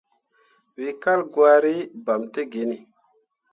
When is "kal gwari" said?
1.03-1.75